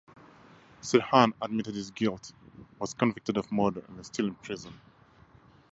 [0.81, 2.31] Sirhan admitted his guilt,
[2.79, 4.73] was convicted of murder, and is still in prison.